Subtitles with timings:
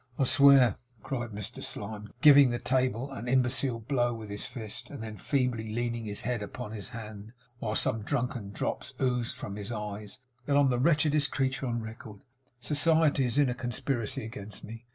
[0.17, 5.03] 'I swear,' cried Mr Slyme, giving the table an imbecile blow with his fist, and
[5.03, 9.71] then feebly leaning his head upon his hand, while some drunken drops oozed from his
[9.71, 10.17] eyes,
[10.47, 12.21] 'that I am the wretchedest creature on record.
[12.59, 14.85] Society is in a conspiracy against me.